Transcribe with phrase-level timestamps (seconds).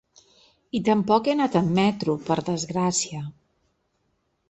[0.79, 3.25] I tampoc he anat amb metro, per desgràcia.